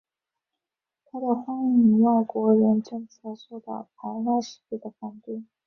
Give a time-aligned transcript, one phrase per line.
[1.05, 5.43] 他的欢迎外国人政策受到排外势力的反对。